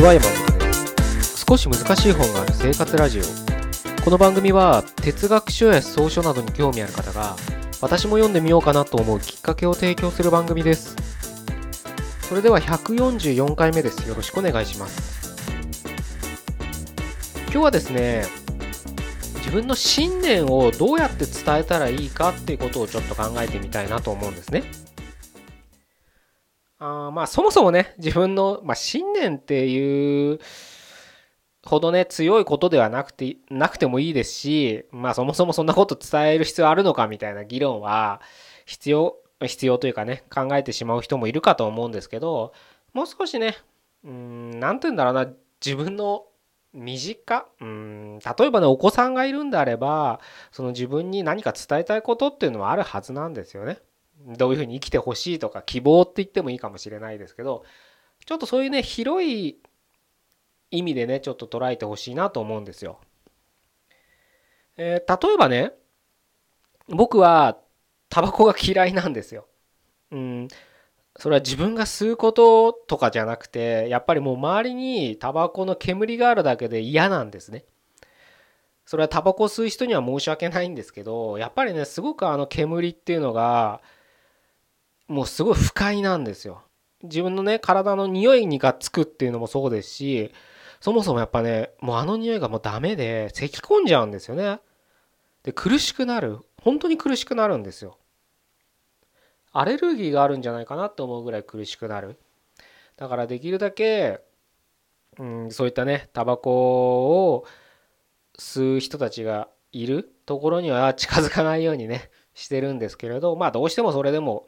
[0.00, 3.22] こんにちは山本です少し難しい本がある生活ラジオ。
[4.02, 7.36] この番組は哲学書や草書などに興味ある方が
[7.82, 10.96] 私も読んでみようかなと思うきっかけを提供する番組です。
[12.22, 14.08] それでは144回目です。
[14.08, 15.36] よろしくお願いします。
[17.42, 18.24] 今日はですね
[19.40, 24.62] 自分の信念をどうやって伝えたらいいかっていうことをちょっと考えてみたいなと思うんですね。
[26.80, 30.40] あまあそもそもね自分の、まあ、信念っていう
[31.62, 38.22] ほどね強いことではなくてなくてもいいですしまあそもそもそんなこと伝える必要あるのかみたいな議論は
[38.64, 42.54] 必要必要というかね考えてしまう人もいるかと思うんですけど
[42.94, 43.56] もう少しね
[44.02, 45.26] うん何て言うんだろうな
[45.64, 46.24] 自分の
[46.72, 53.78] 身近うん例えばねお子さんがいるんであればその自分に何か伝えたいことっていうのはあるはずなんですよね。
[54.26, 57.64] どういうふうに生きてほしいとか希望って言ってもいいかもしれないですけど
[58.26, 59.58] ちょっとそういうね広い
[60.70, 63.00] 意味でねちょっと捉えてほしいなと思うんですよ。
[64.76, 65.72] えー、例えばね
[66.88, 67.58] 僕は
[68.08, 69.46] タバコが嫌いなんですよ。
[70.10, 70.48] うん
[71.16, 77.64] それは自分が吸うこととかじゃなくてやっぱりもう周りにタバコの煙があるだけで嫌なんですね。
[78.86, 83.82] それはタバコ吸う人には申し訳ないんですけどやっぱりねすごくあの煙っていうのが
[85.10, 86.62] もうすごい不快なんですよ。
[87.02, 90.32] 自分のね体の匂いにがつくっていうのもそうですし
[90.80, 94.60] そもそもやっぱねもうあの匂いがもうダメで咳き込んじゃうんですよね。
[95.42, 97.98] で苦しくなる本当に苦しくなるんですよ。
[99.52, 102.16] アレルギーがあるんじゃないかなって思うぐらい苦しくなる。
[102.96, 104.20] だからできるだけ、
[105.18, 107.46] うん、そういったねタバコを
[108.38, 114.46] 吸う人たちがいるところには近づかないようにねしてるんですけれどまあどうしてもそれでも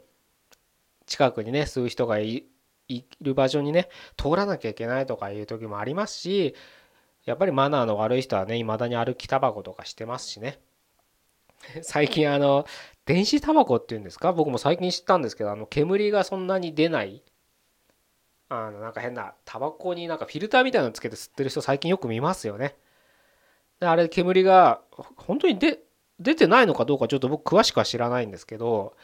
[1.05, 2.45] 近くにね吸う人がい
[3.21, 6.55] る場所にね通らなきゃいけないとかいう時もありますし
[7.25, 10.59] やっぱりマナーの悪い人はね未だに歩きタバコとかしてますしね。
[11.81, 12.65] 最近あの
[13.05, 14.33] 電子タバコっていうんですか？
[14.33, 17.23] 僕も最近知ったんですけどあの煙がそんなに出ない
[18.49, 22.75] あのなんか変なタバコになんかフィルターみたいなのつけて吸ってる人最近よく見ますよね。
[23.79, 24.81] であれ煙が
[25.15, 25.79] 本当に出
[26.19, 28.95] 出てないのかどうかちょっと僕詳しくは知らないんですけど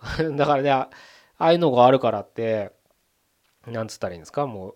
[0.36, 0.86] だからね
[1.38, 2.72] ああいうのがあるからって
[3.66, 4.46] なんつったらいいんですか？
[4.46, 4.74] もう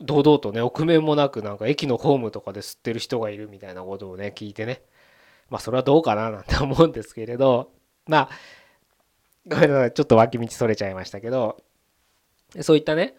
[0.00, 4.82] 堂々とね臆面もなくなんか駅のホームとかで吸ってる人がいるみたいなことをね聞いてね。
[5.50, 7.72] まあそれはどうかななんて思うんですけれど。
[8.06, 8.28] まあ
[9.46, 9.92] ごめんなさい。
[9.92, 11.62] ちょっと脇道それちゃいましたけど。
[12.60, 13.16] そういったね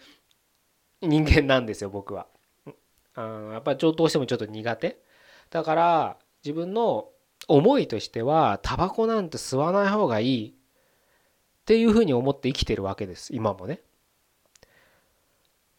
[1.01, 2.27] 人間なんですよ僕は。
[3.15, 4.99] あのやっぱりどうしてもちょっと苦手。
[5.49, 7.09] だから自分の
[7.47, 10.55] 思いとしてはタバコなんて吸わない方がいい。
[11.69, 13.81] っていうふうに思って生きてるわけです今もね。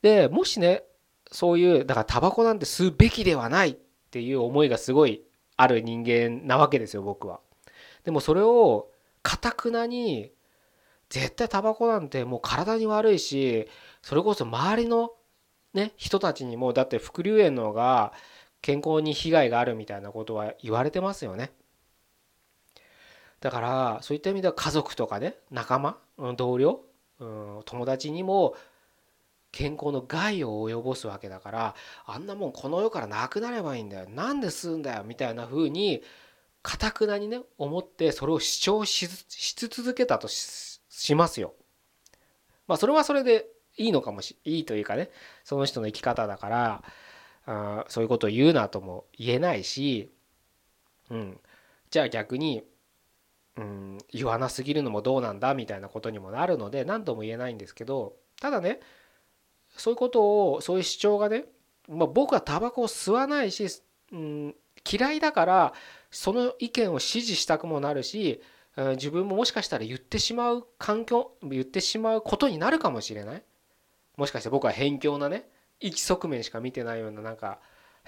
[0.02, 0.84] でもしね
[1.32, 3.76] そういうだからタバコなんて吸うべきではないっ
[4.12, 5.24] ていう思いがすごい
[5.56, 7.40] ある人間なわけですよ僕は。
[8.04, 8.88] でもそれを
[9.24, 10.30] かたくなに
[11.08, 13.66] 絶対タバコなんてもう体に悪いし
[14.00, 15.10] それこそ周りの
[15.74, 18.12] ね人たちにもだって副流炎の方が
[18.62, 21.50] 健康に被害があるみたいなことは言われてますよね。
[23.40, 25.96] だからそういった意味では家族とかね仲間
[26.36, 26.80] 同僚
[27.18, 28.54] 友達にも
[29.52, 31.74] 健康の害を及ぼすわけだから
[32.06, 36.02] あんなもんこの世からなくなればいいんだよなんで吸うんだよみたいな風に
[36.62, 39.08] かたくなにね思ってそれを主張し
[39.56, 40.80] 続けたとし
[41.14, 41.54] ますよ。
[42.68, 43.46] まあそれはそれで
[43.76, 45.10] いいのかもしいいというかね
[45.42, 46.84] その人の生き方だから
[47.46, 50.12] あそういうことを言うなとも言えないし、
[51.08, 51.40] うん、
[51.90, 52.62] じゃあ逆に
[53.56, 58.80] うん、言わなすぎるのもどうなんだみたいなことにもなるので何とも言えないんですけどただね
[59.76, 61.44] そういうことをそういう主張がね、
[61.88, 63.66] まあ、僕はタバコを吸わないし、
[64.12, 64.54] うん、
[64.90, 65.74] 嫌いだから
[66.10, 68.40] その意見を支持したくもなるし
[68.76, 73.42] うん自分ももしかしたら言ってしまう環境言ってしまうことになるかもしれない。
[74.16, 75.48] もしかして僕は偏境なね
[75.80, 77.58] 一側面しか見てないようななんか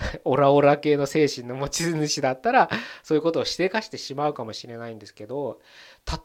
[0.25, 2.71] オラオラ系の精神の持ち主だったら
[3.03, 5.61] そういうことを指定化してしまうかもしれないんですけど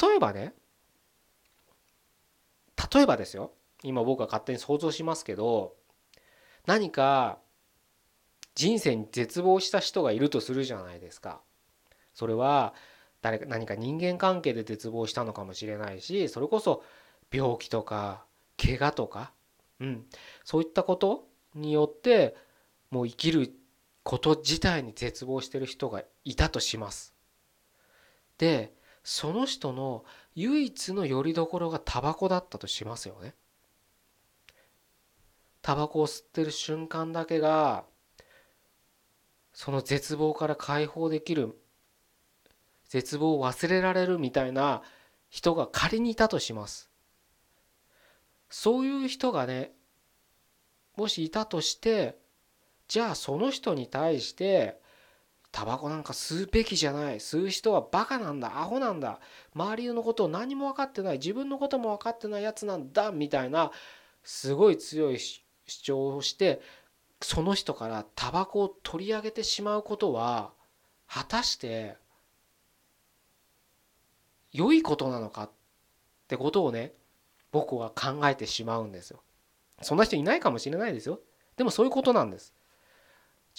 [0.02, 0.54] 例えばね
[2.94, 3.54] 例えばですよ
[3.84, 5.76] 今僕は勝手に想像しますけど
[6.66, 7.40] 何か
[8.56, 11.42] 人生に絶望した人がいるとするじゃないですか。
[12.14, 12.74] それは
[13.22, 16.84] 誰か何か人間関係で絶望したのかもしれないしそれこそ
[17.32, 18.26] 病気とか
[18.58, 19.32] 怪我とか、
[19.80, 20.06] うん、
[20.44, 22.36] そういったことによって
[22.90, 23.54] もう生きる
[24.08, 27.14] こと自体に絶望してる人がいたとします。
[28.38, 28.74] で
[29.04, 33.36] その人の唯一の拠り所がタバコだったとしますよね。
[35.62, 37.84] タバコを吸ってる瞬間だけが
[39.52, 41.60] その絶望から解放できる
[42.88, 44.84] 絶望を忘れられるみたいな
[45.28, 46.90] 人が仮にいたとします
[48.50, 49.74] そういう人がね
[50.96, 52.18] もしいたとして
[52.88, 54.80] じゃあその人に対して
[55.52, 59.20] タバコなんか吸うべきじゃない吸う人はバカなんだアホなんだ
[59.56, 63.72] 周りのことを何も分かってない自分のことも分かってないやつなんだみたいな
[64.24, 65.42] すごい強い主
[65.84, 66.62] 張をして
[67.22, 70.52] その人からタバコを取り上げてしまうことは
[71.08, 71.96] 果たして
[74.52, 75.50] 良いことなのかっ
[76.28, 76.94] てことをね
[77.52, 79.22] 僕は考えてしまうんですよ。
[79.82, 81.20] そんな人いないかもしれないですよ。
[81.56, 82.54] でもそういうことなんです。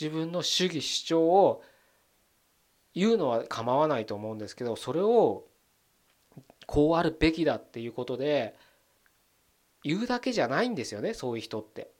[0.00, 1.62] 自分の主義主張を
[2.94, 5.46] 言うのは構わないと思うんですけどそれを
[6.66, 8.54] こうあるべきだっていうことで
[9.84, 11.90] 言うだけじゃないんですよねそういう人って。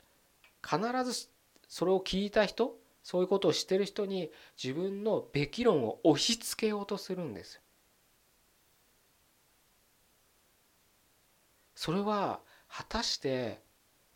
[0.67, 1.29] 必ず
[1.69, 4.31] それを聞いた人そういうことをしてる人に
[4.63, 7.61] 自分のべき論を押し付けようとするんです
[11.75, 13.61] それは果たして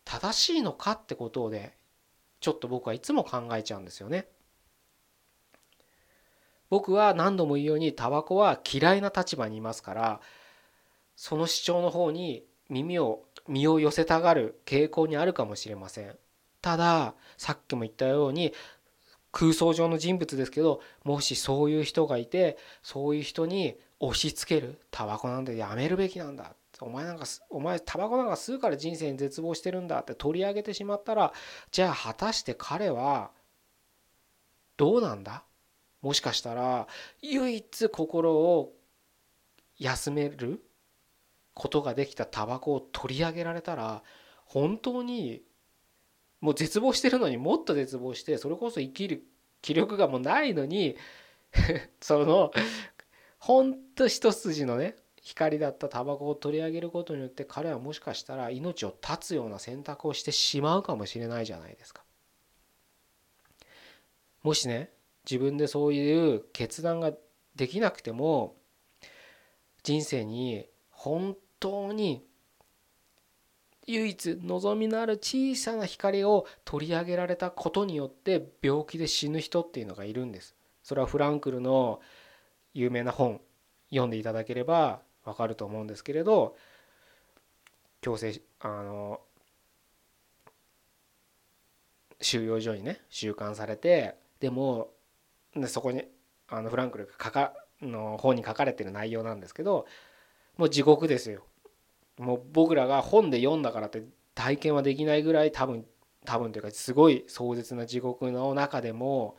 [0.05, 1.76] 正しいのかってことをね
[2.43, 4.27] ちょっと僕はいつも考えちゃうんですよね。
[6.69, 10.21] 僕は何度も言うようにタバコは嫌いな立場にいますから
[11.17, 16.17] その主張の方に耳を身を寄せたがる傾向にあるかもしれません。
[16.61, 18.53] たださっきも言ったように
[19.31, 31.32] 空想上の人物ですけどもしそういう人がいてそういう人に押し付けるタバコなんてやめるべきなんだお前なんかお前タバコなんか吸うから人生に絶望してるんだって取り上げてしまったら
[31.70, 33.31] じゃあ果たして彼は
[34.76, 35.44] どうなんだ？
[36.00, 36.88] もしかしたら
[37.20, 38.73] 唯一心を
[39.79, 40.62] 休める
[41.55, 44.02] ことができたタバコを取り上げられたら
[44.44, 45.43] 本当に
[46.40, 49.25] もう絶望してるのにもっと絶望してそれこそ生きる
[49.61, 50.96] 気力がもうないのに
[52.00, 52.50] その
[53.38, 62.02] ほんと一筋のね光だったタバコを取り上げることによって彼はもしかしたら命を絶つような選択をしてしまうかもしれないじゃないですか。
[64.42, 64.90] もしね
[65.24, 67.12] 自分でそういう決断が
[67.54, 68.56] できなくても
[69.84, 72.24] 人生に本当に
[73.86, 80.56] 唯一望みのある小さな光を取り上げられたことによって病気で死ぬ人っていうのがいるんです。
[80.82, 82.00] それはフランクルの
[82.74, 83.40] 有名な本
[83.90, 86.56] 読んでいただければわかると思うんですけれど
[88.00, 89.20] 強制あの
[92.20, 94.90] 収容所にね収監されてでも
[95.54, 96.04] でそこに
[96.48, 99.86] あのフランクルが書かの本に書かれてる内容なんですけど
[100.56, 101.44] もう地獄ですよ。
[102.19, 104.02] もう僕らが本で読んだからって
[104.34, 105.86] 体験はできないぐらい多分
[106.24, 109.36] 多分というかすごい壮絶な地獄の中でも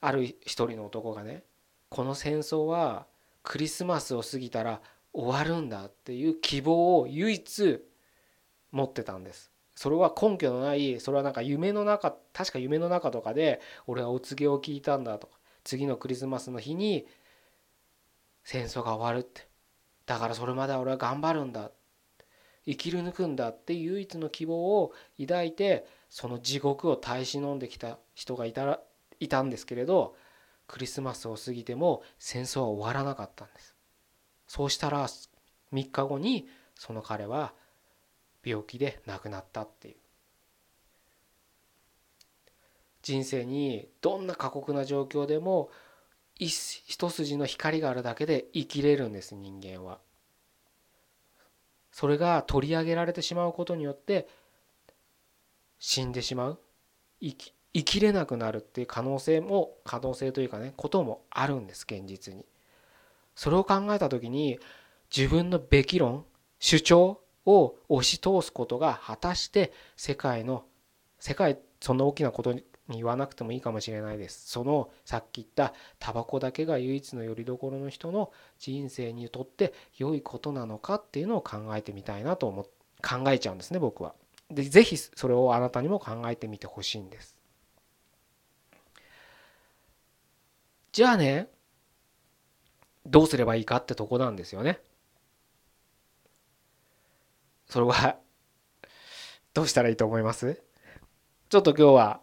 [0.00, 1.44] ある一人の男がね
[1.88, 3.06] この戦争は
[3.46, 4.80] クリスマスを過ぎたら
[5.12, 7.80] 終わるんだっていう希望を唯一
[8.72, 9.52] 持ってたんです。
[9.76, 17.06] それは根拠のないそれはなんか夢の中確か夢の中とかで俺はお告げを聞いたんだとか次のクリスマスの日に
[18.42, 19.46] 戦争が終わるって
[20.06, 21.70] だからそれまでは俺は頑張るんだ
[22.64, 28.80] 生きる抜くんだって唯一の希望を抱いてその地獄を耐え忍んできた人がいたら
[29.20, 30.16] いたんですけれど
[30.66, 33.74] クリスマスを過ぎても戦争は終わらなかったんです。
[34.46, 37.52] そうしたら3日後にその彼は
[38.44, 39.96] 病気で亡くなったっていう。
[43.02, 45.70] 人生にどんな過酷な状況でも
[46.34, 50.00] 一筋の光があるだけで生きれるんです人間は。
[51.92, 54.28] それが取り上げられてしまうことによって
[55.78, 56.60] 死んでしまう。
[57.20, 62.46] 生き生きれなくなるっていう可能性も可能性というかねこともあるんです現実に。
[63.34, 64.58] それを考えた時に
[65.14, 66.24] 自分のべき論
[66.58, 70.64] 主張を押し通すことが果たして世界の
[71.20, 82.64] 世界そんな大きなことに言わなくてもいいかもしれないですそのさっき言ったタバコだけが唯一の拠り所の人の人生にとって良いことなのかっていうのを考えてみたいなと思
[83.02, 84.14] 考えちゃうんですね僕は。
[84.50, 87.35] で是非それをあなたにも考えてみてほしいんです。
[90.96, 91.50] じゃあね
[93.04, 94.80] どうすればいいかってとこなんですよね。
[97.66, 98.16] それは
[99.52, 100.62] どうしたらいいと思います？
[101.50, 102.20] ちょっと今日は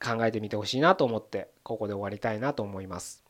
[0.00, 3.24] 考えてみてほしいなと思ってここで終わりたいなと思います。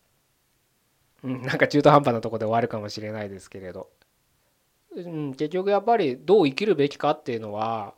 [1.22, 3.88] うん、なんか中途半端なとこで終わるかもしれないですけれど
[4.94, 7.94] うん、結局やっぱりどう生きるべきかっていうのは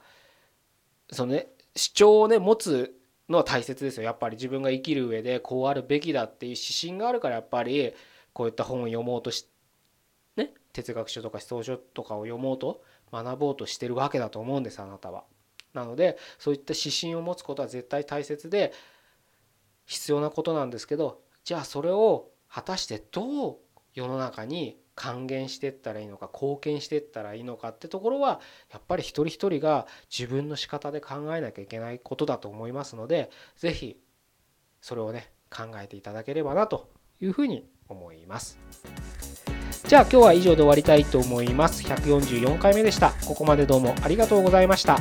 [1.11, 2.96] そのね主張をね持つ
[3.29, 7.93] のは大切ですよやっぱり自分が生きる上でこうあるべきだっていう指針があるからやっぱり
[8.33, 9.49] こういった本を読もうとし
[10.37, 15.25] ね哲学書とか思想書とかを読もうと学ぼうとしてるわけだと思うんですあなたは。
[15.73, 18.73] なのでそういった指針を持つことは絶対大切で
[19.85, 23.57] 必要なことなんですけどじゃあそれを果たしてどう
[23.95, 28.41] 世の中に還元していったらいいのか貢献していったらいいのかってところは
[28.73, 34.01] やっぱり一人一人が自分の仕方で考えなきゃいけないことだと思いますので是非
[34.81, 38.59] それをね考えていただければなというふうに思います。
[39.87, 41.85] じゃあ今日は以上で終わりたいと思います。
[41.85, 43.13] 144回目でした。
[43.27, 44.97] ここまでどうもありがとうございました。